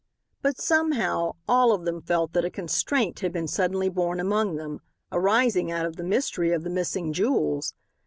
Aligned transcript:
But, 0.41 0.59
somehow, 0.59 1.33
all 1.47 1.71
of 1.71 1.85
them 1.85 2.01
felt 2.01 2.33
that 2.33 2.43
a 2.43 2.49
constraint 2.49 3.19
had 3.19 3.31
been 3.31 3.47
suddenly 3.47 3.87
born 3.87 4.19
among 4.19 4.55
them, 4.55 4.79
arising 5.11 5.69
out 5.71 5.85
of 5.85 5.95
the 5.95 6.03
mystery 6.03 6.51
of 6.53 6.63
the 6.63 6.71
missing 6.71 7.13
jewels. 7.13 7.75